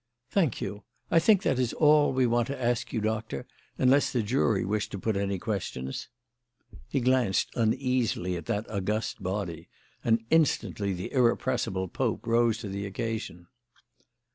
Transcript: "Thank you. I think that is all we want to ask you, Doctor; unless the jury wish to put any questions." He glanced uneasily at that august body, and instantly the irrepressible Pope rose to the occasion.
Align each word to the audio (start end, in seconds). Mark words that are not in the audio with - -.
"Thank 0.31 0.61
you. 0.61 0.83
I 1.11 1.19
think 1.19 1.43
that 1.43 1.59
is 1.59 1.73
all 1.73 2.11
we 2.11 2.25
want 2.25 2.47
to 2.47 2.59
ask 2.59 2.91
you, 2.91 3.01
Doctor; 3.01 3.45
unless 3.77 4.11
the 4.11 4.23
jury 4.23 4.65
wish 4.65 4.89
to 4.89 4.97
put 4.97 5.15
any 5.15 5.37
questions." 5.37 6.09
He 6.87 6.99
glanced 6.99 7.51
uneasily 7.53 8.35
at 8.35 8.47
that 8.47 8.67
august 8.67 9.21
body, 9.21 9.69
and 10.03 10.25
instantly 10.31 10.91
the 10.93 11.13
irrepressible 11.13 11.87
Pope 11.87 12.25
rose 12.25 12.57
to 12.61 12.67
the 12.67 12.87
occasion. 12.87 13.45